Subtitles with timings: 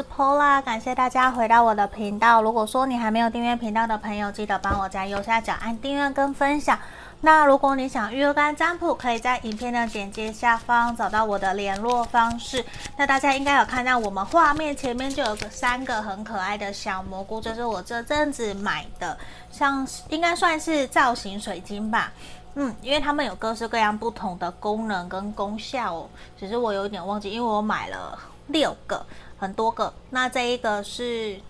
[0.00, 2.40] 是 Pola，感谢大家回到我的频道。
[2.40, 6.78] 如果说你还没有订阅频道的朋友，记得帮我在右下角按订阅跟分享。
[7.20, 12.64] 那如果你想预约干占卜，可以在影片的简介下方找到我的联络方式。
[12.96, 19.18] 那大家应该有看到我们画面前面就有个三个很可爱的小蘑菇，这是我这阵子买的，
[19.52, 22.10] 像应该算是造型水晶吧。
[22.54, 26.08] 嗯，因为它们有各式各样不同的功能跟功效哦，
[26.38, 29.04] 只是我有点忘记，因为我买了六个，
[29.40, 29.92] 很多个。
[30.10, 31.40] 那这一个是，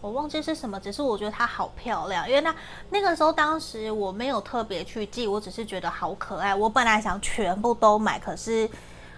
[0.00, 2.54] 我忘记是什么，只是我觉得它好漂亮，因为那
[2.90, 6.54] 那个时候当时我没有特别去记，我只是觉得好可爱。
[6.54, 8.70] 我本来想全部都买，可是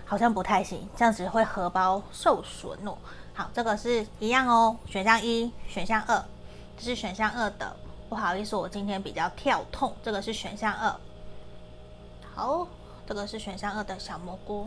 [0.06, 2.96] 好像不太行，这样子会荷包受损哦。
[3.34, 6.24] 好，这个是一样哦，选项一，选项二，
[6.78, 7.76] 这是选项二的。
[8.08, 9.94] 不好意思，我今天比较跳痛。
[10.02, 10.96] 这个是选项二，
[12.34, 12.66] 好，
[13.06, 14.66] 这个是选项二的小蘑菇。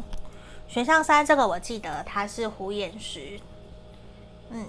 [0.71, 3.37] 选项三，这个我记得它是虎眼石。
[4.51, 4.65] 嗯，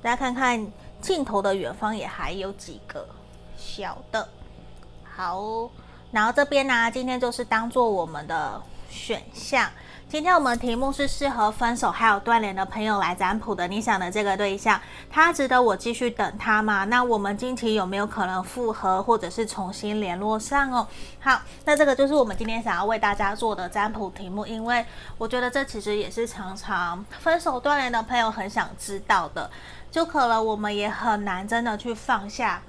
[0.00, 0.66] 大家看看
[1.02, 3.06] 镜头的远方也还有几个
[3.54, 4.26] 小的。
[5.04, 5.68] 好，
[6.10, 9.70] 然后这边呢，今天就是当做我们的选项。
[10.12, 13.66] 今天我们题目是适合分手还有断联的朋友来占卜的。
[13.66, 14.78] 你想的这个对象，
[15.10, 16.84] 他值得我继续等他吗？
[16.84, 20.86] 那我们近期有没有可能复合，或者是重新联络上哦？
[21.18, 24.84] 好，那这个就是我们今天想要为大家做的占卜题目，因为
[25.16, 29.50] 我觉得这其实也是常常分手断联的朋友很想知道的，
[29.90, 32.60] 就可能我们也很难真的去放下。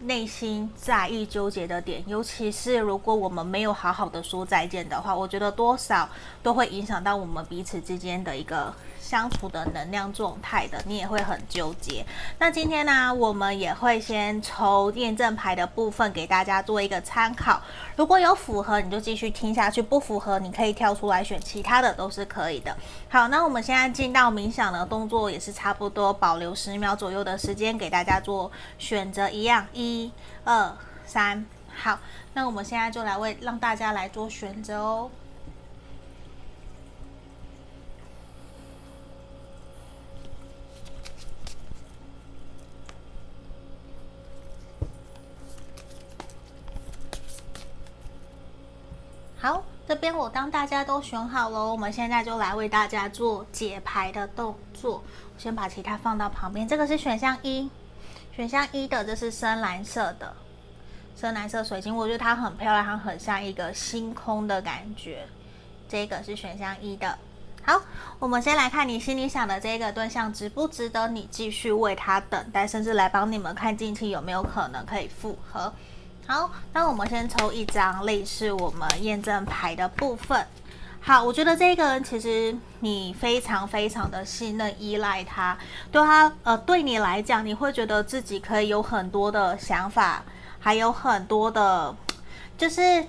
[0.00, 6.08] 内心在意、纠结的点，尤其是如果我们没有好好的说再见的话，我觉得多少
[6.42, 8.74] 都会影响到我们彼此之间的一个。
[9.04, 12.04] 相处的能量状态的，你也会很纠结。
[12.38, 17.60] 那今天呢，我们也会先抽验证牌的部分给大家做一个参考。
[17.96, 22.74] 如果有符合，你就继续听下去；不符合，你可以跳出来选其他的，都是可以的。
[23.10, 29.28] 好，那我们现在进到冥想的动作，也是差不多保留十秒左右的时间给大家做选择。
[29.28, 30.10] 一样，一、
[30.44, 30.72] 二、
[31.04, 31.44] 三。
[31.76, 31.98] 好，
[32.34, 35.10] 那我们现在就来为让大家来做选择哦。
[49.44, 55.04] 好，这边我当大家都选好了，我们现在就来为大家做解牌的动作。
[55.34, 57.68] 我先把其他放到旁边，这个是选项一，
[58.34, 60.34] 选项一的这是深蓝色的，
[61.14, 65.26] 深蓝色水晶，我觉得它很漂亮，它很像一个星空的感觉。
[65.90, 67.18] 这个是选项一的。
[67.64, 67.78] 好，
[68.18, 75.70] 我们先来看你心里想的这个对象值不值得你继续为他等待，甚至来帮你们看近期有没有可能可以复合。
[76.26, 80.46] 好，那我们先抽一张类似我们验证牌的部分。
[81.00, 85.56] 好，我觉得这个人其实你非常非常的信任、依赖他，
[85.92, 90.22] 对他呃，对你来讲，你会觉得自己可以有很多的想法，
[90.58, 91.94] 还有很多的，
[92.56, 93.04] 就是。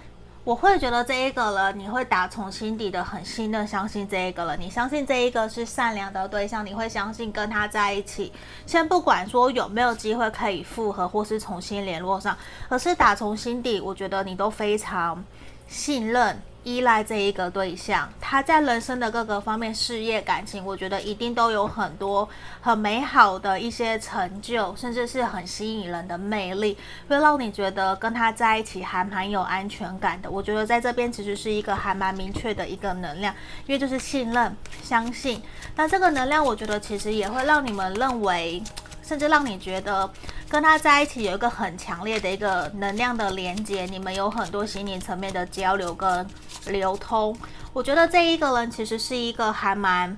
[0.46, 4.62] 我会觉得这一个人，你会打从心底的很信任、相信这一个人。
[4.62, 8.32] 你相信这一个是善良的对象，你会相信跟他在一起。
[8.68, 12.38] 先不管说有没有机会可以复合或是重新联络上，
[12.70, 15.26] 而是打从心底，我觉得你都非常
[15.68, 16.40] 信任。
[16.66, 22.28] 依赖这一个对象，他在人生的各个方面，事业、感情，我觉得一定都有很多
[22.59, 26.76] 很美好的一些成就，甚至是很吸引人的魅力，
[27.08, 30.30] 会让你觉得跟他在一起还蛮有安全感的。
[30.30, 33.32] 我觉得在这边其实是一个还蛮明确的一个能量，
[33.68, 35.42] 因为就是信任、相信。
[35.76, 38.64] 那这个能量，我觉得其实也会让你们认为。
[39.06, 40.10] 甚至让你觉得
[40.50, 46.28] 跟他在一起有一个很强烈的一个能量的连接，你们有很多心灵层面的交流跟
[46.68, 47.38] 流通。
[47.72, 50.18] 我觉得这一个人其实是一个还蛮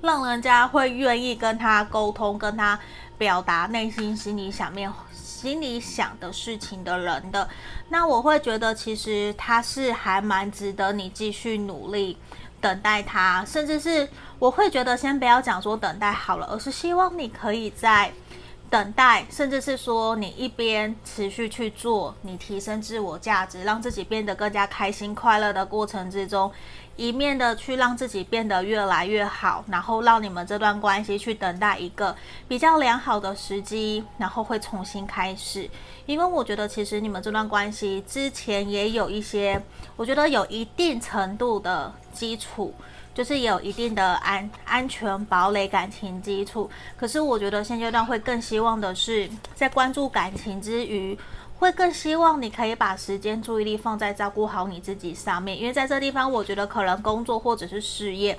[0.00, 2.78] 让人家会愿意跟他沟通、跟他
[3.16, 7.48] 表达内心心里想面、心里想的事情的人的。
[7.88, 12.18] 那我会觉得其实他是还蛮值得你继续努力。
[12.62, 18.12] 等待他，甚至是我会觉得，先不要讲说等待好了，而是希望你可以在
[18.70, 26.50] 等待，甚至是说你一边持续去做，你提升自我价值，让自己变得更加开心快乐的过程之中。
[26.96, 32.14] 一面的去让自己变得越来越好，然后让你们这段关系去等待一个
[32.46, 35.68] 比较良好的时机，然后会重新开始。
[36.06, 39.60] 因为我觉得其实你们这段关系之前也有一些，
[39.96, 42.74] 我觉得有一定程度的基础，
[43.14, 46.68] 就是有一定的安安全堡垒感情基础。
[46.96, 51.16] 可是我觉得现阶段会更希望的是，在关注感情之余。
[51.62, 58.36] 会更希望你可以把时间、注意力放在照顾好你自己上面，因为在这地方，我觉得可能工作或者是事业，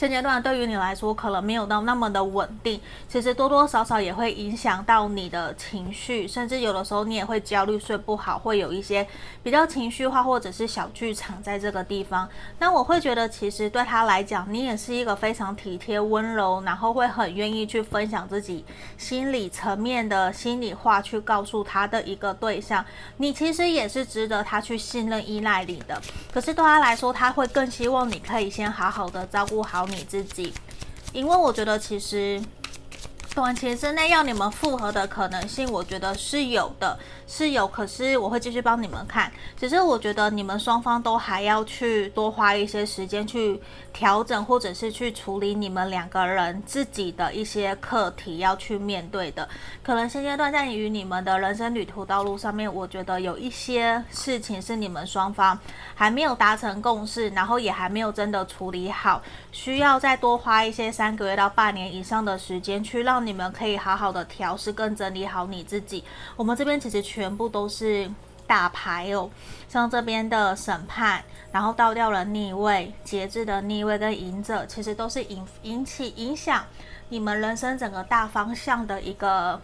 [0.00, 9.06] 现阶段对于你来说可能没有到那么的稳定，其实多多少少也会影响到你的情绪，甚至有的时候你也会焦虑、睡不好，会有一些
[9.42, 12.26] 比较情绪化或者是小剧场在这个地方。
[12.58, 18.64] 那我会觉得，其实对他来讲，你也是一个非常体贴、温柔，然后会很愿意去分享自己
[18.96, 22.82] 心理层面的心里话，去告诉他的一个对象。
[23.18, 26.00] 你其实也是值得他去信任、依赖你的。
[26.32, 30.52] 可是对他来说，他会更希望你可以先好好的照顾好你自己，
[31.12, 32.40] 因为我觉得其实
[33.32, 36.98] 短期之内要你们复合的可能性，我觉得是有的。
[37.28, 39.30] 是有，可是我会继续帮你们看。
[39.56, 43.58] 只是我觉得你们双方都还要去多花一些时间去
[43.92, 49.48] 调整，或者是去处理你们两个人自己的一些课题要去面对的。
[49.80, 55.56] 可能现阶段在于你们的人生旅途道路上面，我觉得有一些事情是你们双方
[55.94, 59.22] 还没有达成共识，然后也还没有真的处理好，
[59.52, 66.04] 需要再多花一些三个月到半年以上的时间，去让你们可以好好的调试跟整理好你自己。
[66.36, 67.30] 我们这边其实全。
[67.40, 68.10] 部都是
[68.46, 69.30] 大牌哦，
[69.66, 76.66] 像这边的审判，然后倒掉了逆位、节制的逆位跟隐者，其实都是引引起影响
[77.08, 79.58] 你们人生整个大方向的一个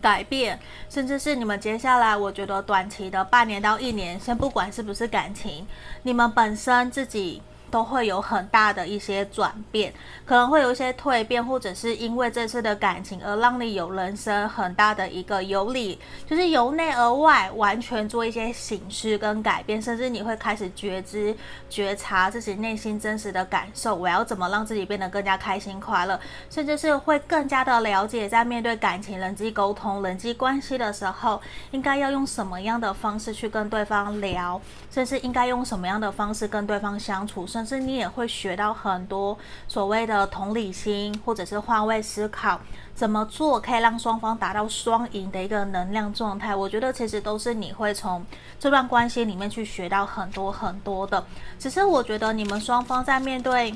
[0.00, 5.66] 改变，甚至是你们接下来，我觉得短期的半年到一年，先不管是不是感情，
[6.04, 7.42] 你们本身自己。
[7.72, 9.90] 都会有很大的一些转变，
[10.26, 21.34] 可能会有一些蜕变，或者是因为这次的感情而让你有人生很大的一个由里，就是由内而外完全做一些省思跟改变，甚至你会开始觉知、
[21.70, 26.20] 觉察自己内心真实的感受，我要怎么让自己变得更加开心快乐，
[26.50, 31.40] 甚至是会更加的了解，在面对感情、人际沟通、人际关系的时候，
[31.70, 34.60] 应该要用什么样的方式去跟对方聊，
[34.90, 39.38] 甚至应该用什么样的方式跟对方相处，甚可是你也会学到很多
[39.68, 42.60] 所谓的同理心，或者是换位思考，
[42.92, 46.56] 怎么做可以让双方达到双赢的一个能量状态。
[46.56, 48.26] 我觉得其实都是你会从
[48.58, 51.24] 这段关系里面去学到很多很多的。
[51.56, 53.72] 只是我觉得你们双方在面对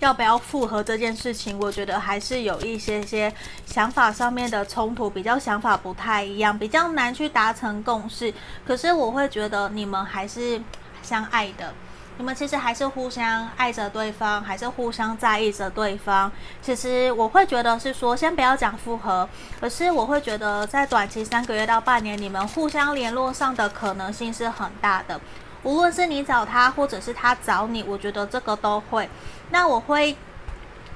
[0.00, 3.32] 要不要复合这件事情，我觉得还是有一些些
[3.64, 8.34] 想法上面的冲突，比较想法不太一样，比较难去达成共识。
[8.66, 10.60] 可是我会觉得你们还是
[11.02, 11.72] 相爱的。
[12.18, 16.30] 你们其实还是互相爱着对方，还是互相在意着对方。
[16.60, 19.28] 其实我会觉得是说，先不要讲复合，
[19.60, 25.20] 可是我会觉得在短期三个月到半年，你们互相联络上的可能性是很大的。
[25.62, 29.08] 无论是你找他，或者是他找你，我觉得这个都会。
[29.50, 30.16] 那我会。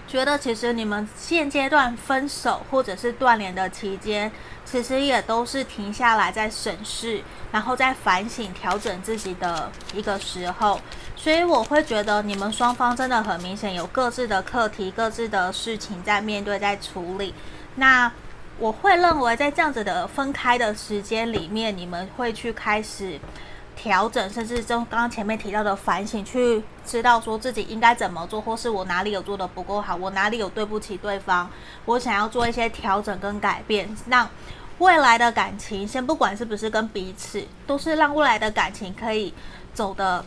[0.09, 4.31] 觉得其实你们现阶段分手或者是断联的期间，
[4.63, 10.79] 其实也都是停下来在审视，然后在反省、调整自己的一个时候。
[11.23, 17.33] 所以我会觉得你们双方真的很明显有各自的课题、各自的事情在面对、在处理。
[17.77, 18.11] 那
[18.59, 23.21] 我会认为在这样子的分开的时间里面，你们会去开始。
[23.75, 31.51] 调整，甚至就刚刚前面提到的反省，去知道说自己应该怎么做，或是我哪里有做得不够好，我哪里有对不起对方，
[31.87, 34.29] 我想要做一些调整跟改变，让
[34.79, 39.33] 未来的感情，先不管是不是跟彼此，都是让未来的感情可以
[39.73, 40.23] 走得。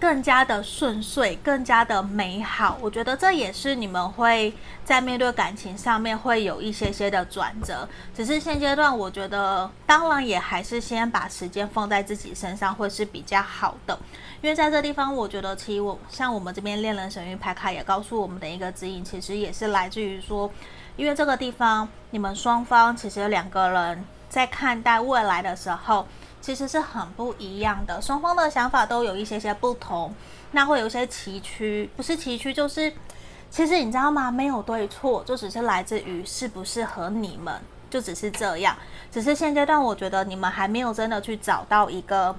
[0.00, 2.78] 更加的顺遂，更加的美好。
[2.80, 4.50] 我觉得这也是你们会
[4.82, 7.86] 在面对感情上面会有一些些的转折。
[8.14, 13.98] 只是现阶段，我觉得当然也还是先把时间放在自己身上会是比较好的。
[14.40, 20.50] 因为在这地方，我觉得其实我像我们这边恋人神諭牌卡也告诉我们的一个指引，其实也是来自于说，
[20.96, 26.06] 因为这个地方你们双方其实两个人在看待未来的时候。
[26.40, 30.14] 其实是很不一样的，双方的想法都有一些些不同，
[30.52, 32.92] 那会有一些崎岖，不是崎岖就是，
[33.50, 34.30] 其实你知道吗？
[34.30, 38.76] 没有对错，就只是来自于适不适合你们，就只是这样。
[39.10, 42.34] 只是现阶段，我觉得你们还没有真的去找到一个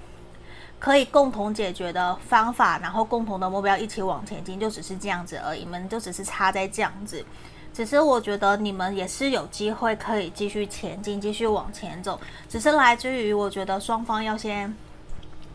[0.79, 7.23] 可以共同解决的方法，然后共同的目标一起往前进，就只是这样子而已，你们就只是差在这样子。
[7.73, 12.19] 只是我觉得你们也是有机会可以继续前进，继续往前走。
[12.49, 14.73] 只是来自于我觉得双方要先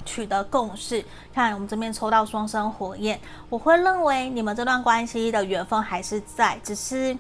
[0.05, 1.05] 取得共识。
[1.35, 7.17] 看我们这边抽到双生火焰，我会认为你们这段关系的缘分还是在，只是。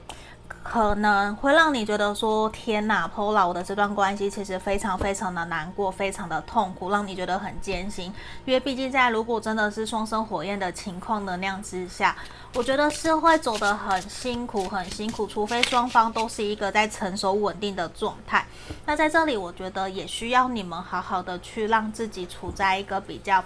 [0.70, 8.12] 可能会让你觉得说天哪，Pola，我的这段关系其实非常非常的难过，非常的痛苦，让你觉得很艰辛。
[8.44, 12.14] 因为毕竟在如果真的是双生火焰的情况能量之下，
[12.54, 15.26] 我觉得是会走得很辛苦，很辛苦。
[15.26, 18.44] 除非双方都是一个在成熟稳定的状态。
[18.84, 23.42] 那在这里，我觉得也需要你们好好的去让自己处在一个比较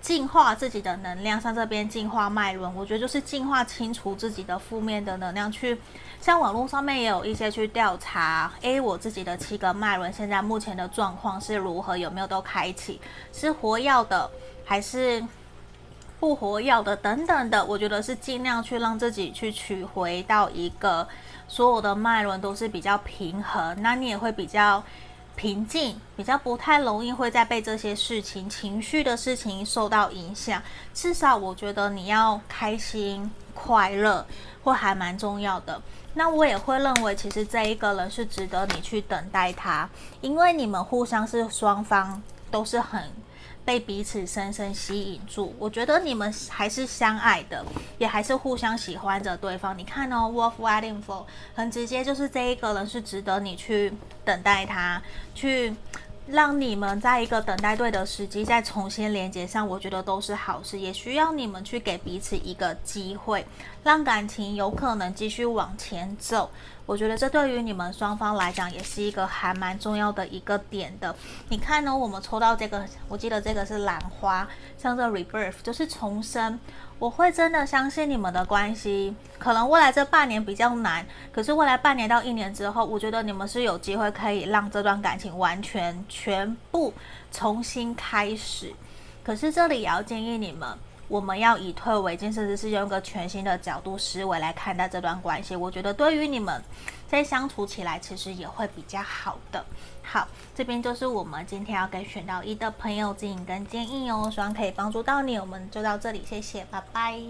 [0.00, 5.52] 净化自己的能量，像这边净化脉轮，我觉得就是净化清除自己的负面的能量。
[5.52, 5.78] 去
[6.20, 13.00] 像网络上面也有一些去调查，诶，我自己的七个脉轮现在目前的状况是如何，有没有都开启，
[13.32, 14.30] 是活药的
[14.64, 15.22] 还是
[16.18, 17.62] 不活药的等等的。
[17.64, 21.06] 我觉得是尽量去让自己去取回到一个
[21.46, 24.82] 所有的脉轮都是比较平衡，那你也会比较。
[25.40, 30.62] 平静，比较不太容易会再被这些事情、情绪的事情受到影响。
[30.92, 34.26] 至少我觉得你要开心、快乐，
[34.62, 35.80] 会还蛮重要的。
[36.12, 39.88] 那我也会认为，其实这一个人是值得你去等待他，
[40.20, 43.10] 因为你们互相是双方都是很。
[43.70, 47.64] 被彼此深深吸引住，我觉得你们还是相爱的，
[47.98, 49.78] 也还是互相喜欢着对方。
[49.78, 51.22] 你看哦，Wolf waiting for，
[51.54, 53.92] 很直接，就是这一个人是值得你去
[54.24, 55.00] 等待他，
[55.36, 55.72] 去
[56.26, 60.76] 让你们在一个等待对的时机再重新连接上，我觉得都是好事。
[60.76, 63.46] 也需要你们去给彼此一个机会，
[63.84, 66.50] 让感情有可能继续往前走。
[66.90, 71.14] 我觉得这对于你们双方来讲也是一个还蛮重要的一个点的。
[71.48, 71.96] 你看呢？
[71.96, 76.58] 我们抽到这个，我记得这个是兰花，像这 rebirth 就是重生。
[76.98, 86.92] 我会真的相信你们的关系，可能未来这半年比较难，可是未来半年到一年之后，我觉得你们是有机会可以让这段感情完全全部
[87.30, 88.74] 重新开始。
[89.22, 90.68] 可是这里也要建议你们。
[91.10, 95.56] 我们要以退为进，甚至是用一个全新的角度思维来看待这段关系。
[95.56, 96.62] 我觉得对于你们
[97.08, 99.64] 在相处起来，其实也会比较好的。
[100.04, 105.36] 好，这边就是我们今天要给选到一的朋友指引跟建议哦，希望可以帮助到你。
[105.36, 107.20] 我们就到这里，谢谢，拜拜。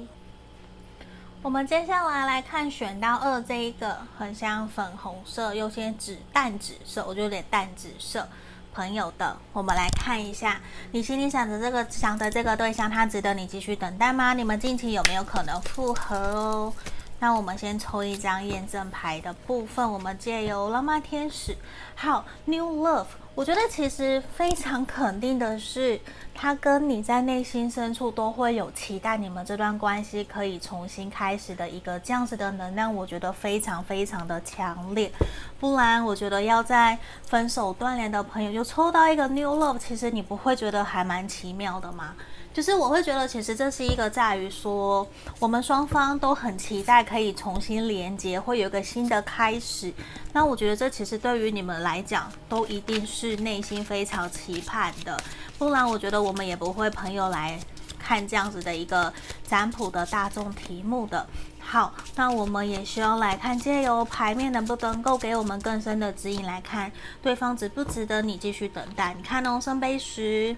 [1.43, 8.29] 我们接下来来看选到二这一个，很像粉红色，有些紫淡紫色，我觉得有点淡紫色。
[8.73, 10.61] 朋友的，我们来看一下，
[10.93, 14.33] 你心里想着这个想的这个对象，他值得你继续等待吗？
[14.33, 16.73] 你们近期有没有可能复合哦？
[17.19, 21.57] 那我们先抽一张验证牌的部分，我们借由浪漫天使，
[21.95, 23.07] 好，New Love。
[23.35, 25.99] 我觉得其实非常肯定的是，
[26.35, 35.11] 他跟你在内心深处都会有期待，你们这段关系可以重新开始的一个这样子的能量，我觉得非常非常的强烈。
[35.59, 42.15] 不然，我觉得要在分手断联的朋友就抽到一个 New Love，其实你不会觉得还蛮奇妙的吗？
[42.52, 45.07] 就是我会觉得，其实这是一个在于说，
[45.38, 49.92] 我们双方都很期待可以重新连接，会有一个新的开始。
[50.33, 55.16] 那我觉得这其实对于你们来讲，都一定是内心非常期盼的。
[55.59, 57.59] 不然，我觉得我们也不会朋友来
[57.99, 59.12] 看这样子的一个
[59.47, 61.25] 占卜的大众题目的。
[61.61, 66.90] 好，那我们也需要来看借由牌面能不能够给我们更深的指引，来看
[67.23, 69.14] 对方值不值得你继续等待。
[69.16, 70.57] 你看哦，圣杯十。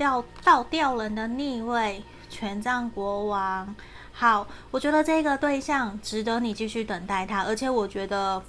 [0.00, 3.76] 掉倒掉人的逆位，权杖国王。
[4.10, 8.42] 好，我觉得这个对象值得你继续等待他，而且我觉得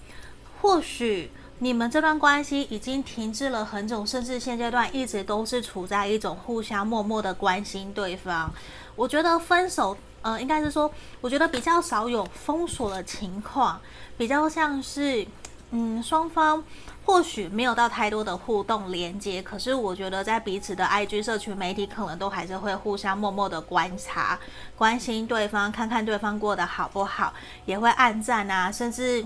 [0.62, 1.30] 或许
[1.60, 8.50] 你们这段关系已经停滞了很久，甚至现阶段一直都是处在一种互相默默的关心对方。
[8.96, 10.90] 我觉得分手，呃，应该是说，
[11.20, 13.78] 我觉得比较少有封锁的情况，
[14.18, 15.28] 比较像是，
[15.72, 16.64] 嗯，双方。
[17.04, 24.40] 或许没有到太多的互动连接，可是我觉得在彼此的 IG 社群媒体，可能都还是会互相默默的观察、
[24.78, 27.34] 关心对方，看看对方过得好不好，
[27.66, 29.26] 也会暗赞啊，甚至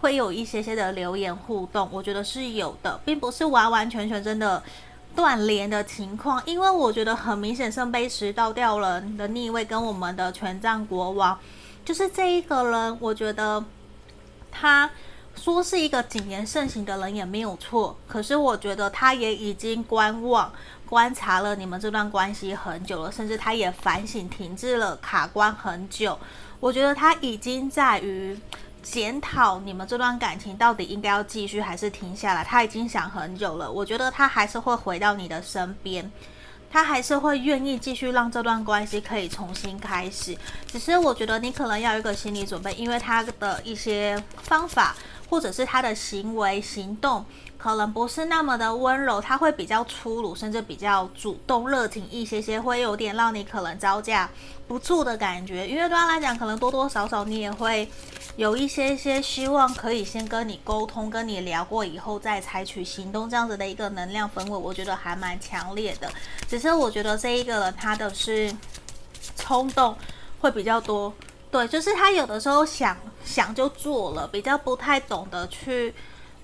[0.00, 1.88] 会有一些些的留言互动。
[1.90, 4.62] 我觉得是有的，并不是完完全全真的
[5.16, 11.36] 断联的情况，因为我觉得很明显，圣杯十倒吊人的逆位跟我们的权杖国王，
[11.86, 13.64] 就是这一个人，我觉得
[14.52, 14.88] 他。
[15.38, 20.52] 说是一个谨言慎行的人也没有错，可是我觉得他也已经观望、
[20.84, 26.18] 观察了你们这段关系很久了，甚至他也反省、停滞了、卡关很久。
[26.60, 28.38] 我觉得他已经在于
[28.82, 32.42] 检讨你们这段感情到底应该要继续还是停下来。
[32.42, 36.10] 他已经想很久了，我觉得他还是会回到你的身边，
[36.70, 40.36] 他还是会愿意继续让这段关系可以重新开始。
[40.66, 44.96] 只是我觉得你可能要有一个心理准备，因为他的一些方法。
[45.28, 47.24] 或者是他的行为行动
[47.58, 54.30] 可能不是那么的温柔，他会比较粗鲁，甚至比较主动热情一些些，会有点让你可能招架
[54.68, 55.66] 不住的感觉。
[55.66, 57.90] 因为对他来讲，可能多多少少你也会
[58.36, 66.08] 有一些些希望可以先跟你沟通，跟你聊过以后再采取行动，这样子的一个能量氛围，我觉得还蛮强烈的。
[66.48, 68.54] 只是我觉得这一个人他的是
[69.36, 69.96] 冲动
[70.40, 71.12] 会比较多。
[71.50, 75.94] 对，就是他有的时候想想就做了，比较不太懂得去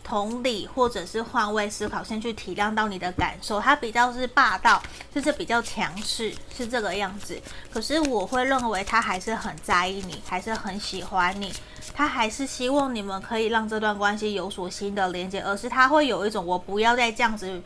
[0.02, 3.60] 同理或者是换位思考，先去体谅到你的感受。
[3.60, 4.82] 他比较是霸道，
[5.14, 7.38] 就是比较强势，是这个样子。
[7.70, 11.52] 可是我会认为他还是很在意你，还是很喜欢你，
[11.94, 17.62] 他还是希望你们可以让这段关系有所新的连接，而是他会有一种我不要再这样子，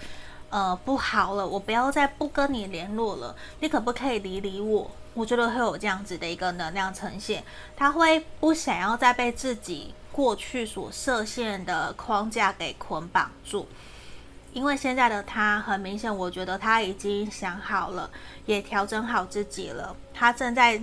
[0.51, 4.91] 呃，不好了，我不要再不跟你联络了，你可不可以理理我？
[5.15, 7.43] 我觉得会有这样子的一个能量呈现，
[7.77, 13.67] 他会不想要再被自己过去所设限的框架给捆绑住，
[14.53, 18.11] 因为现在的他很明显，我觉得他已经想好了，
[18.47, 20.81] 也调整好自己了，他正在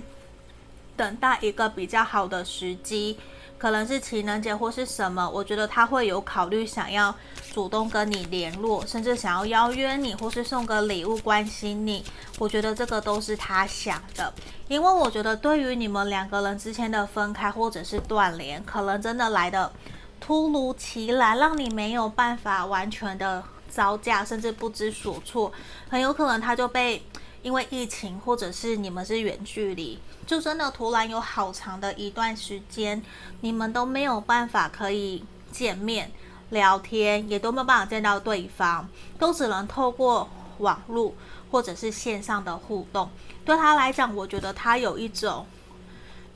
[0.96, 3.18] 等待一个比较好的时机。
[3.58, 7.14] 可能是情人节或是什么，我觉得他会有考虑，想要
[7.52, 12.04] 主动跟你联络，甚至想要邀约你，或是送个礼物关心你。
[12.38, 14.32] 我觉得这个都是他想的，
[14.68, 19.72] 因为我觉得对于你们两个人之间的分开或者是断联，可能真的来得
[20.20, 25.50] 突如其来，让你没有办法完全的招架，甚至不知所措。
[25.88, 27.02] 很有可能他就被。
[27.46, 33.00] 因为疫情，或者是你们是远距离，就真的突然有好长的一段时间，
[33.40, 35.22] 你们都没有办法可以
[35.52, 36.10] 见面
[36.50, 41.14] 聊天，也都没有办法见到对方，都只能透过网络
[41.48, 43.08] 或者是线上的互动。
[43.44, 45.46] 对他来讲，我觉得他有一种，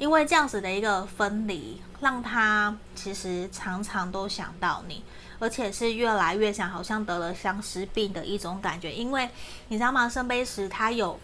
[0.00, 5.04] 因为这样子的一个分离，让他其实常常都想到你。
[5.38, 8.90] 而且是越来越想，好像得了相思病的一种感觉。
[8.92, 9.28] 因为
[9.69, 10.09] 你知道吗？
[10.09, 11.21] 圣杯十他有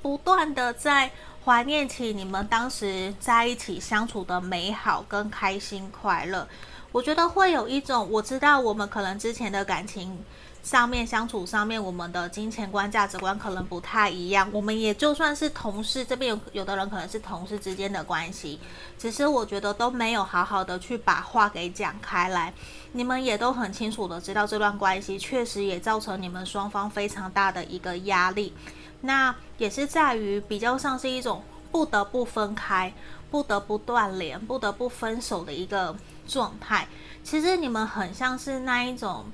[0.00, 1.10] 不断的在
[1.44, 6.48] 怀念起你们当时在一起相处的美好跟开心快乐。
[6.90, 10.24] 我觉得会有一种，我知道我们可能之前的感情。
[10.64, 14.48] 上面相处上面，我们的金钱观、价值观可能不太一样。
[14.50, 18.58] 我们也就算是同事，这边有有的人可能是同事之间的关系，
[18.98, 22.50] 只是我觉得都没有好好的去把话给讲开来。
[22.92, 28.54] 你们也都很清楚的知道，这段关系确实也造成你们双方非常大的一个压力。
[29.02, 32.90] 那也是在于比较像是一种不得不分开、
[33.30, 35.94] 不得不断联、不得不分手的一个
[36.26, 36.88] 状态。
[37.22, 39.26] 其实你们很像是那一种。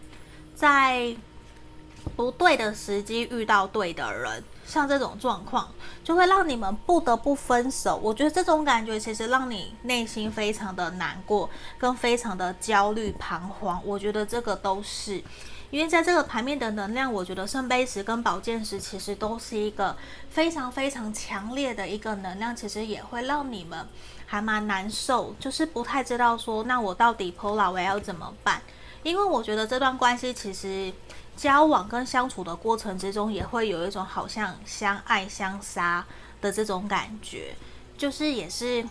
[0.60, 1.16] 在
[2.14, 5.72] 不对的时机遇到对的人，像这种状况，
[6.04, 7.96] 就会让你们不得不分手。
[7.96, 13.80] 我觉得这种感觉其实让你内心非常的难过，跟非常的焦虑、彷徨。
[13.86, 15.22] 我觉得这个都是
[15.70, 19.96] 因为在这个盘面的能量，我觉得圣杯十跟宝剑十其实都是一个
[20.28, 23.88] 非常非常强烈的一个能量，其实也会让你们
[24.26, 28.60] 还蛮难受，就是不太知道说，那我到底 Pola 我要怎么办？
[29.02, 30.92] 因为我觉得这段关系其实
[31.36, 36.04] 交往跟相处的过程之中，也会有一种好像相爱相杀
[36.40, 37.54] 的这种感觉，
[37.96, 38.86] 就是也是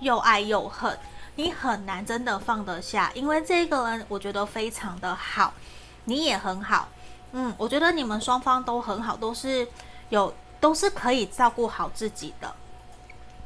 [0.00, 0.98] 又爱又恨，
[1.36, 3.10] 你很难真的放得下。
[3.14, 5.54] 因为这个人我觉得非常的好，
[6.04, 6.88] 你也很好，
[7.32, 9.66] 嗯，我觉得你们双方都很好，都是
[10.08, 12.52] 有都是可以照顾好自己的。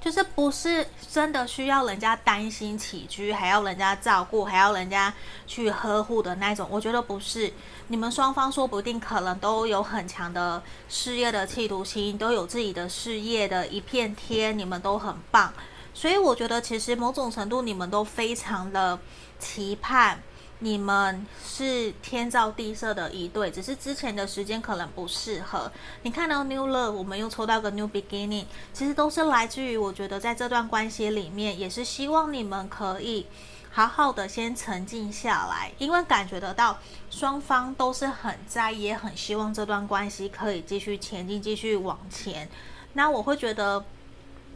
[0.07, 5.13] 就是不是真的需要人家担心起居，还要人家照顾，还要人家
[5.49, 6.69] 去呵护的那种。
[6.71, 7.53] 我觉得不是，
[7.89, 15.53] 你们双方说不定可能都有很强的事业的企图心，都有自己的事业的一片天，你们都很棒。
[15.93, 18.97] 所以我觉得其实某种程度你们都非常的
[19.41, 20.23] 期盼。
[20.61, 25.71] 你们是天造地设的一对，只是之前的时间可能不适合。
[26.03, 33.27] 你看到 New Love，我们又抽到个 New Beginning，其实都是来自于我觉得在这段关系里面，也是希望你们可以
[33.71, 36.79] 好好的先沉静下来，因为感觉得到
[37.11, 42.49] 双方都是很在意，也很希望这段关系可以继续前进，继续往前。
[42.95, 43.85] 那我会觉得，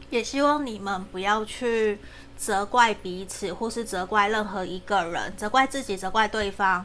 [0.09, 1.99] 也希望你们不要去。
[2.41, 6.83] 责怪彼此，或是责怪任何一个人，责怪自己，责怪对方，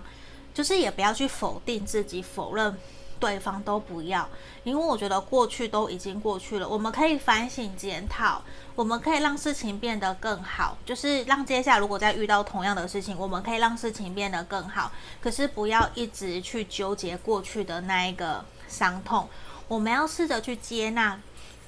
[0.53, 2.77] 就是也不要去否定自己，否认
[3.19, 4.29] 对方，都不要。
[4.64, 8.42] 因为我觉得过去都已经过去了，我们可以反省检讨，
[8.75, 14.92] 我们可以让事情变得更好，就是让接下来如果再遇到同样的事情，我们可以让事情变得更好。
[15.23, 19.27] 可是不要一直去纠结过去的那一个伤痛，
[19.69, 21.19] 我们要试着去接纳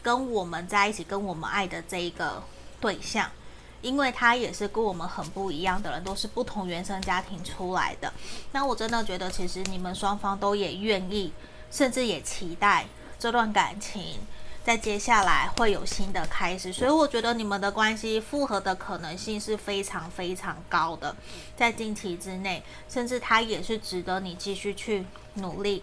[0.03, 2.43] 跟我们在一起、跟我们爱的这一个
[2.79, 3.31] 对象。
[3.81, 8.13] 因为他也是跟我们很不一样的人，都是不同原生家庭出来的。
[8.53, 11.33] 那我真的觉得，其实你们双方都也愿意，
[11.71, 12.87] 甚至也期待
[13.19, 14.19] 这段感情
[14.65, 16.73] 在接下来会有新的开始。
[16.73, 21.15] 所以我觉得你们的关系复合的可能性是非常非常高的，
[21.57, 25.83] 在近期之内，甚至他也是值得你继续去努力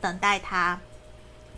[0.00, 0.80] 等待他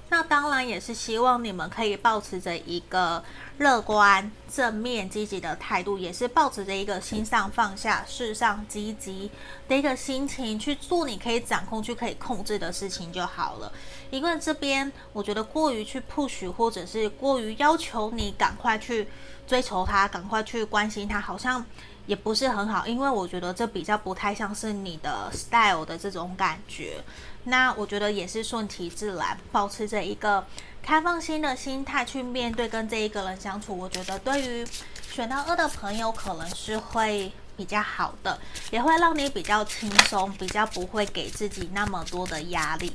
[0.09, 3.23] 那当然也是希望你们可以保持着一个
[3.59, 9.29] 乐观、正面、积极的态度，也是保持着一个心上放下、事上积极
[9.69, 13.73] 的一个心情去做你可以掌控、去可以控制的事情就好了。
[14.11, 19.09] 因为这边我觉得过于去 push，或者是过于要求你赶快去
[19.47, 21.65] 追求他、赶快去关心他，好像
[22.07, 22.87] 也不是很好。
[22.87, 27.03] 因为我觉得这比较不太像是你的 style 的这种感觉。
[27.45, 30.45] 那我觉得也是顺其自然，保持着一个
[30.83, 33.79] 开放心的心态去面对跟这一个人相处。
[33.79, 34.67] 我觉得对于
[35.11, 38.39] 选到二的朋友，可能是会比较好的，
[38.73, 42.93] 也会让你比较轻松，比较不会给自己那么多的压力。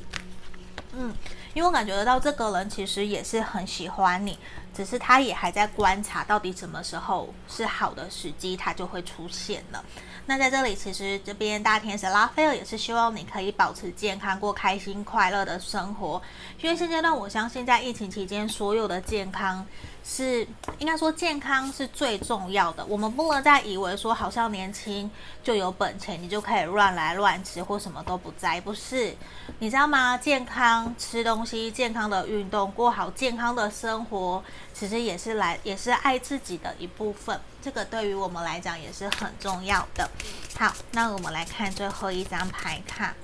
[0.94, 1.14] 嗯，
[1.54, 4.38] 因为我感觉得到这个人其实也是很喜欢你，
[4.74, 9.84] 只是他也还在观察到底什么时候是好的时机，他就会出现了。
[10.24, 16.22] 那在这里，其实这边大天使拉斐尔也是希望你可以保持健康，过开心快乐的生活。
[16.60, 19.66] 因为现阶段，我相信在疫情期间，所有的健康
[20.04, 20.46] 是
[20.78, 22.84] 应该说健康是最重要的。
[22.86, 25.10] 我们不能再以为说好像年轻
[25.42, 29.16] 就有本钱，你就可以乱来乱吃或什么都不在，不是？
[29.60, 30.18] 你知道吗？
[30.18, 34.42] 健康吃东西，健康的运动，过好健康的生活，
[34.74, 37.40] 其实也是来也是爱自己的一部分。
[37.62, 40.10] 这个对于我们来讲也是很重要的。
[40.58, 43.14] 好，那我们来看最后一张牌卡。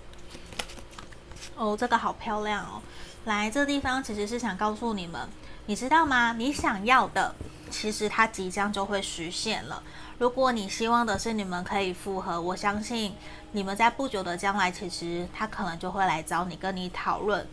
[1.56, 2.80] 哦，这个好漂亮哦！
[3.24, 5.28] 来，这地方其实是想告诉你们，
[5.68, 6.32] 你知道吗？
[6.32, 7.34] 你想要的，
[7.70, 9.82] 其实它即将就会实现了。
[10.16, 13.14] 如果你希望的是你们可以复合，我相信
[13.52, 17.46] 你们在不久的将来，其实他可能就会来找你，跟你讨论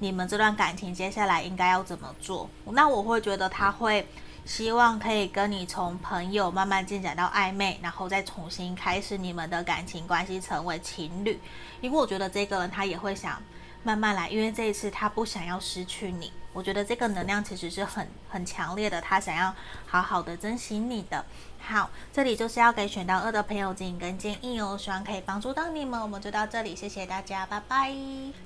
[0.00, 2.46] 你们这段感情接下来应该要怎么做。
[2.66, 4.06] 那我会觉得他会。
[4.44, 11.40] 希望可以跟你从朋友慢慢进展到暧昧，然后再重新开始你们的感情关系，成为情侣。
[11.80, 13.40] 因为我觉得这个人他也会想
[13.84, 16.32] 慢慢来，因为这一次他不想要失去你。
[16.52, 19.54] 我觉得这个能量其实是很很强烈的，他想要
[19.86, 21.24] 好好的珍惜你的。
[21.64, 26.00] 好，这里就是要给选到二的朋友指引跟建议哦，希望可以帮助到你们。
[26.00, 27.94] 我们就到这里，谢谢大家，拜拜。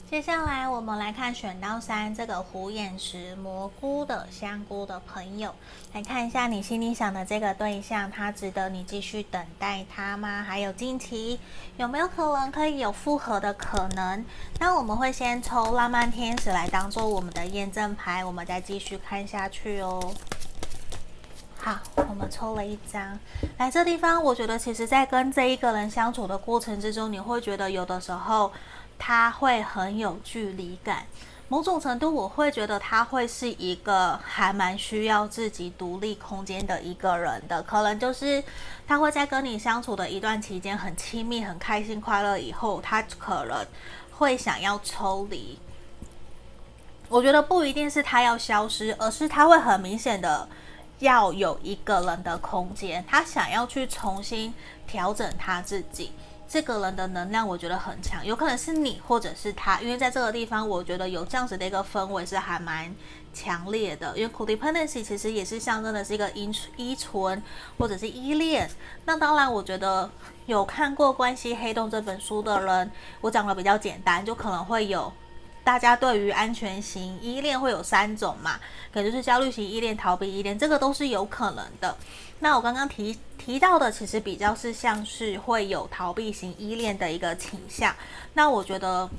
[0.08, 5.52] 接下来我们来看选到三这个虎眼石蘑菇的香菇的朋友，
[5.94, 10.44] 来看一下你心里想的这个对象，他值得你继续等待他吗？
[10.46, 11.40] 还有近期
[11.78, 14.24] 有没有可能可以有复合的可能？
[14.60, 20.14] 那我们会先抽浪漫天使来当做我们的验证牌，我们再继续看下去哦。
[21.66, 23.18] 好，我们抽了一张，
[23.58, 28.52] 来这地方，我觉得其实，在跟这一个人相处的过程之中，你会觉得有的时候
[28.96, 31.04] 他会很有距离感，
[31.48, 38.40] 某种程度，我会觉得他会是一个还蛮需要自己独立空间的一个人的，可能就是
[38.86, 43.66] 他会在跟你相处的一段期间很亲密、很开心、快乐以后，他可能
[44.12, 45.58] 会想要抽离。
[47.08, 50.48] 我觉得不一定是他要消失，而是他会很明显的。
[50.98, 54.52] 要有一个人的空间，他想要去重新
[54.86, 56.12] 调整他自己。
[56.48, 62.94] 这个人的能量，我觉得很强，有可能是你或者是他，因为在这个地方，我觉得有这样子的一个氛围是还蛮
[63.34, 64.16] 强烈的。
[64.16, 67.42] 因为 codependency 其实也是象征的是一个依依存
[67.76, 68.70] 或者是依恋。
[69.06, 70.08] 那当然，我觉得
[70.46, 75.12] 有看过《关系黑洞》这本书的人，我讲的比较简单，就可能会有。
[75.66, 78.60] 大家对于安全型依恋会有三种嘛，
[78.94, 81.96] 可就是焦虑型依恋、逃避依恋，这个都是有可能的。
[82.38, 87.92] 那我刚刚提提到的，其实比较是像是会有逃避型依恋的一个倾向。
[88.34, 89.10] 那我觉得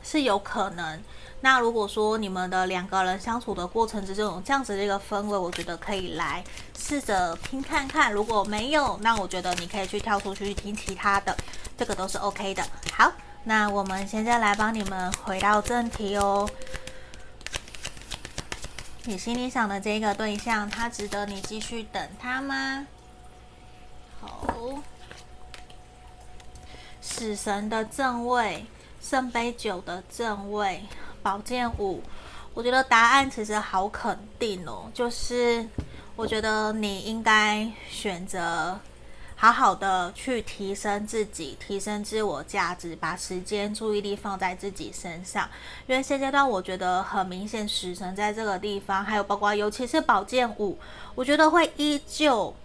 [0.00, 1.02] 是有可能。
[1.40, 6.44] 那如果说你们的两个人相处的过程之中这样子的一个氛围，我觉得可以来
[6.78, 8.12] 试着听看看。
[8.12, 11.36] 如果没有，那我觉得你可以去跳出去听其他的，
[11.76, 12.62] 这个都是 OK 的。
[12.92, 13.10] 好。
[13.44, 16.48] 那我们现在来帮你们回到正题哦。
[19.04, 22.86] 你心里想的这个对象，他值得你继续等他吗？
[24.18, 24.82] 好，
[27.02, 28.64] 死神的正位，
[29.02, 30.82] 圣杯九的正位，
[31.22, 32.02] 宝剑五。
[32.54, 35.68] 我觉得答案其实好肯定哦，就是
[36.16, 38.80] 我觉得你应该选择。
[39.44, 45.46] 好好的去提升自己，提升自我价值，把时间、注意力放在自己身上。
[45.86, 50.78] 因为现阶段我觉得很明显，死神在这个地方，还有包括尤其是宝剑五，
[51.14, 52.56] 我觉得会依旧，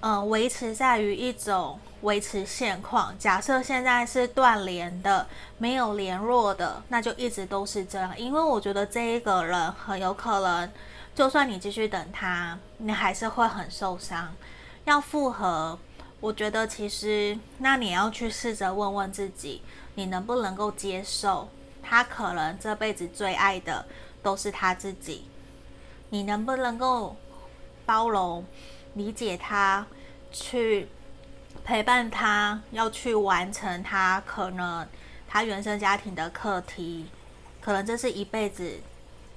[0.00, 3.14] 嗯、呃，维持在于一种维持现况。
[3.18, 5.26] 假设现在是断联的，
[5.58, 8.18] 没有联络的，那就一直都是这样。
[8.18, 10.72] 因为我觉得这一个人很有可能，
[11.14, 14.34] 就算你继续等他，你还是会很受伤。
[14.84, 15.78] 要复合，
[16.20, 19.62] 我觉得其实那你要去试着问问自己，
[19.94, 21.48] 你能不能够接受
[21.82, 23.86] 他可能这辈子最爱的
[24.22, 25.24] 都是他自己。
[26.10, 27.16] 你能不能够
[27.86, 28.44] 包容、
[28.94, 29.86] 理解他，
[30.30, 30.88] 去
[31.64, 34.86] 陪伴他，要去完成他可能
[35.26, 37.06] 他原生家庭的课题？
[37.60, 38.80] 可能这是一辈子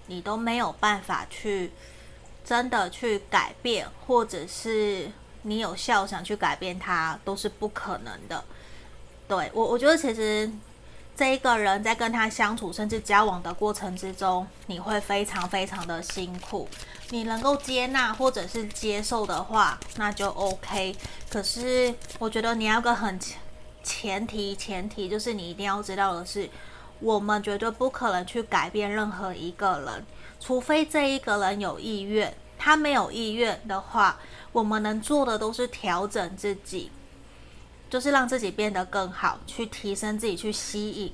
[0.07, 1.71] 你都没有办法去
[2.43, 5.11] 真的去改变，或者是
[5.47, 8.43] 你有效想去改变他，都是不可能的。
[9.27, 10.51] 对，我，我觉得其实
[11.15, 16.67] 这一个人在跟他相处甚至交往的过程之中，你会非常非常的辛苦。
[17.11, 20.95] 你能够接纳或者是接受的话，那就 OK。
[21.29, 23.19] 可是我觉得你要个很
[23.83, 26.49] 前提，前提就是你一定要知道的是，
[26.99, 30.05] 我们绝对不可能去改变任何一个人，
[30.39, 32.35] 除非这一个人有意愿。
[32.57, 34.17] 他没有意愿的话，
[34.55, 36.89] 我们能做的都是调整自己。
[37.87, 41.13] 就是让自己变得更好，去提升自己，去吸引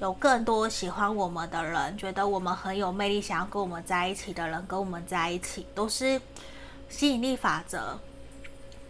[0.00, 6.20] 有更多喜欢我们的人，觉得我们很有魅力，想要跟我们在一起的人跟我们在一起，都是
[6.88, 7.98] 吸引力法则。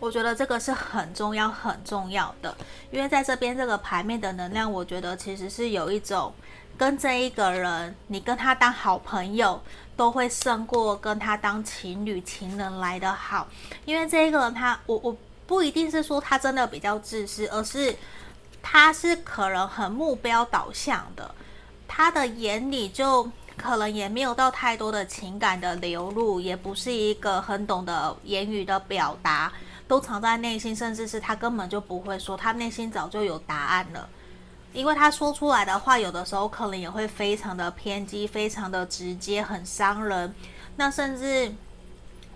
[0.00, 2.56] 我觉得这个是很重要、很重要的，
[2.90, 6.32] 因为在这边这个牌面的能量，我觉得其实是有一种
[6.78, 9.62] 跟这一个人，你跟他当好朋友，
[9.96, 13.48] 都会胜过跟他当情侣、情人来的好，
[13.84, 15.16] 因为这一个人他，我我。
[15.46, 17.94] 不一定是说他真的比较自私，而是
[18.62, 21.34] 他是可能很目标导向的，
[21.86, 29.52] 他的眼里就可能也没有到太多的情感的流露，也不是一个很懂得言语的表达，
[29.86, 34.08] 都藏在内心，甚至是他根本就不会说，他内心早就有答案了，
[34.74, 40.34] 因为他说出来的话，有的时候可能也会非常的偏激，非常的直接，很伤人，
[40.76, 41.50] 那甚至。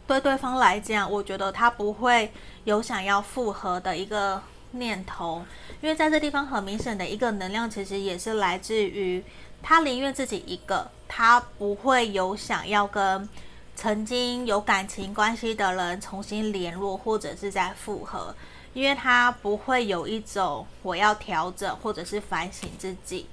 [0.07, 2.33] 对对方来讲，我觉得他不会
[2.65, 5.45] 有想要复合的一个念头，
[5.83, 9.23] 因为在这地方很明显的一个能量，其实也是来自于
[9.63, 13.29] 他宁愿自己一个，他不会有想要跟
[13.77, 18.35] 曾经有感情关系的人重新联络，或者是再复合，
[18.79, 23.27] 因为他不会有一种我要调整或者是反省自己。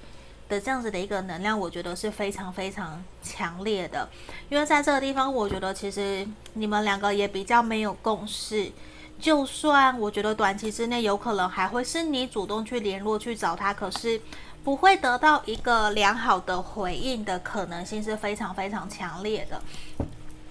[0.48, 4.08] 的这样子的一个能量，我觉得是非常非常强烈的，
[4.48, 8.70] 因为在这个地方，我觉得其实你们两个也比较没有共识。
[9.18, 14.20] 就算我觉得短期之内有可能还会是你主动去联络去找他，可是
[14.62, 19.60] 不会得到一个良好的回应的可能性是非常非常强烈的。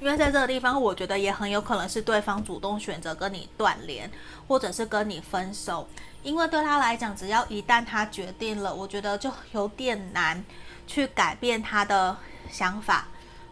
[0.01, 4.09] 因为在这个地方，我觉得也很有可能是对方主动选择跟你断联，
[4.47, 5.87] 或者是跟你分手。
[6.21, 10.43] 因为对他来讲，只要一旦他决定了，我觉得就有点难
[10.85, 12.15] 去改变他的
[12.51, 13.07] 想法，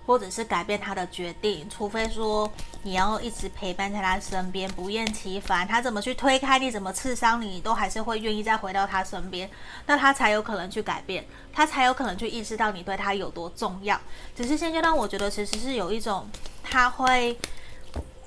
[0.05, 1.69] 或者是改变他的决定。
[1.69, 2.51] 除非说
[2.83, 9.49] 你要一直陪伴在他身边，不厌其烦，他怎么去推开你，怎么刺伤你，你都还是会愿意再回到他身边，
[9.85, 13.99] 那他才有可能去改变，他才有可能去意识到你对他有多重要。
[14.35, 16.27] 只是现阶段，我觉得其实是有一种
[16.61, 17.37] 他会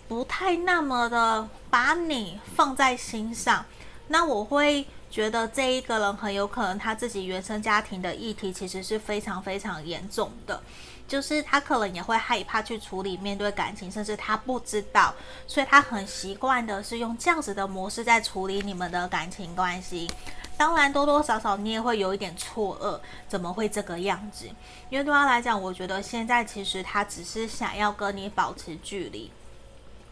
[0.08, 3.64] 不太那么的把你放在心上。
[4.08, 10.62] 那我会觉得这一个人很有可能他自己原生家庭的议题其实是非常非常严重的，
[11.06, 15.14] 就是他可能也会害怕去处理面对感情，甚至他不知道，
[15.46, 20.10] 所以他很习惯的是用这样子的模式在处理你们的感情关系。
[20.56, 24.46] 当然多多少少你也会有一点错愕，怎么会这个样子？
[24.88, 29.30] 因为对他来讲，我觉得现在其实他只是想要跟你保持距离。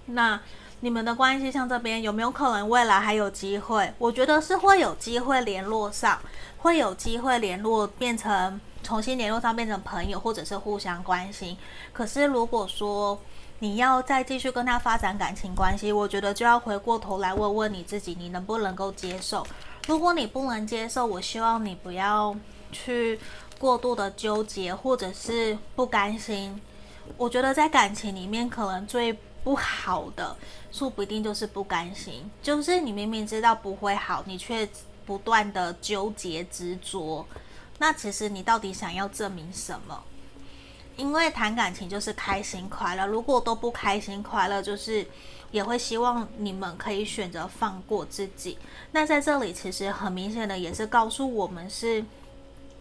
[0.06, 0.40] 那。
[0.80, 3.90] 你们的关系像这边有没有可能未来还有机会？
[3.96, 6.20] 我觉得是会有机会联络上，
[6.58, 11.56] 会有机会联络变成重新联络上变成朋友，或者是互相关心。
[11.92, 13.18] 可是如果说
[13.58, 19.44] 你要再继续跟他发展感情关系，我觉得就要回过头来问问你自己，你能不能够接受？
[19.86, 22.36] 如果你不能接受，我希望你不要
[22.70, 23.18] 去
[23.58, 26.60] 过度的纠结，或者是不甘心。
[27.16, 30.36] 我觉得在感情里面可能最不好的，
[30.72, 34.68] 说不定就是不甘心，就是你明明知道不会好，你却
[35.06, 37.24] 不断的纠结执着。
[37.84, 40.02] 那其实你到底想要证明什么？
[40.96, 45.06] 因为谈感情就是开心快乐，如果都不开心快乐，就是
[45.50, 48.56] 也会希望你们可以选择放过自己。
[48.92, 52.02] 那在这里其实很明显的也是告诉我们是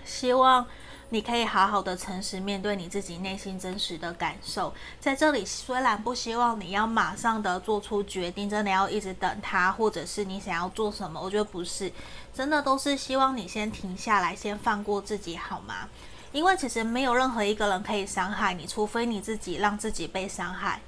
[0.05, 0.65] 希望。
[1.09, 11.91] 你可以好好的诚实面对你自己内心真实的感受，在这里虽然不希望你要马上的做出决定，真的要一直等他，或者是你想要做什么，我觉得不是，
[12.33, 15.87] 真的都是希望你先停下来，先放过自己，好吗？
[16.31, 20.81] 因为其实没有任何一个人可以伤害你，除非你自己让自己被伤害，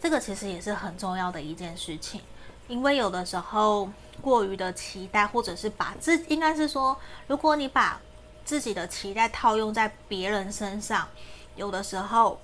[0.00, 2.20] 这个其实也是很重要的一件事情，
[2.68, 3.90] 因为有的时候
[4.20, 8.00] 过于的期待，或者是把自，应该是说，如果你把
[8.44, 11.08] 自己的期待套用在别人身上，
[11.56, 12.38] 有的时候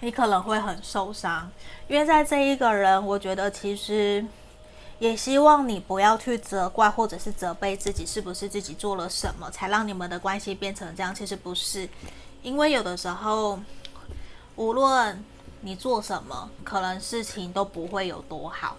[0.00, 1.50] 你可能会很受伤，
[1.88, 4.24] 因为在这一个人，我觉得其实
[4.98, 11.14] 也希望你不要去责怪或者是责备自己，是不是自己做了什么才让你们的关系变成这样？
[11.14, 11.88] 其实不是，
[12.42, 13.58] 因为有的时候
[14.56, 15.24] 无论
[15.62, 18.76] 你做什么，可能事情都不会有多好。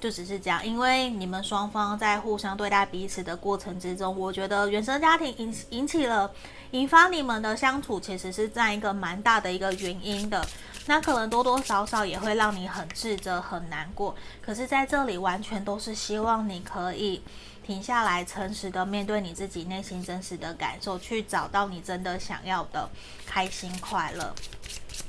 [0.00, 6.30] 就只是这样，因为你们双方在互相对待彼此的过程之中，我觉得原生家庭引引起了
[6.72, 10.46] 引发你们的相处，其实是占一个蛮大的一个原因的。
[10.86, 14.14] 那可能多多少少也会让你很自责、很难过。
[14.40, 17.20] 可是在这里，完全都是希望你可以
[17.64, 22.88] 停下来，诚实的面对你自己内心真实的感受，去找到你真的想要的
[23.26, 24.32] 开心快乐。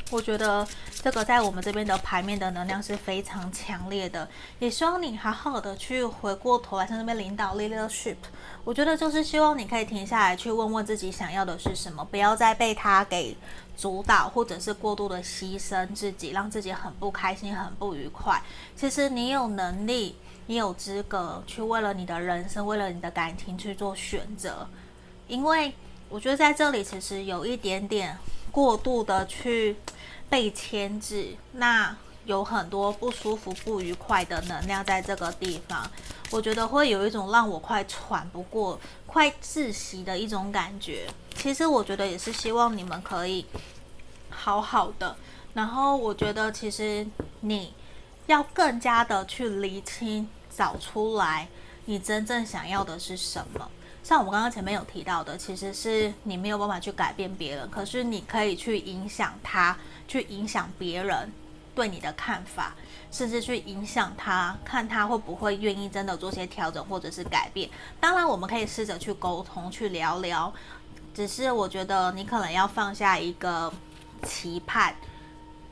[0.10, 0.66] 我觉得
[1.02, 4.26] 这个在我们这边的牌面的能量是非常强烈的，
[4.58, 8.16] 也希望你好好的去回过头来，像这边领导 leadership，
[8.64, 13.36] 我觉得就是希望你可以停下来去问问自己想要的是什么，不要再被他给
[13.76, 18.42] 主导，或者是过度的牺牲自己，让自己很不开心、很不愉快。
[18.78, 20.16] 其实你有能力，
[20.46, 24.66] 你有资格去为了你的人生、为了你的感情去做选择，
[25.28, 25.74] 因为
[26.08, 28.18] 我觉得在这里其实有一点点
[28.54, 29.76] 过度的去。
[30.30, 35.90] 被牵制，那有很多不舒服、不愉快的能量在这个地方，
[36.32, 41.08] 我觉得会有一种让我快喘不过、快窒息的一种感觉。
[41.36, 43.46] 其实我觉得也是希望你们可以
[44.30, 45.16] 好好的。
[45.54, 47.08] 然后我觉得其实
[47.40, 47.74] 你
[48.26, 51.48] 要更加的去厘清、找出来
[51.86, 53.72] 你真正想要的是什么。
[54.08, 59.78] 像我们刚刚前面有提到的，其实是你没有办法去改变别人，可是你可以去影响他。
[60.08, 61.30] 去影响别人
[61.76, 62.74] 对你的看法，
[63.12, 67.70] 甚至去影响他，看他会不会愿意真的做些调整或者是改变。
[68.00, 70.54] 当然，我们可以试着去沟通，去聊聊。
[71.14, 73.74] 只是我觉得你可能要放下一个
[74.24, 74.96] 期盼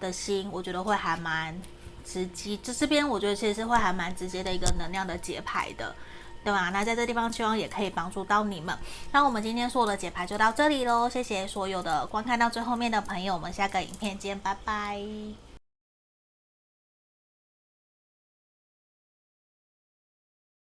[0.02, 1.58] 的心，我觉得会还蛮
[2.04, 2.58] 直接。
[2.58, 5.95] 就这边，我觉得其实是会还蛮直接的一个能量的节拍的。
[6.45, 6.69] 对吧？
[6.69, 8.77] 那在这地方，希望也可以帮助到你们。
[9.12, 15.44] 那我们今天所有的解牌就到这里喽，谢谢所有的观看到最后面的朋友，我们下个影片见，拜拜。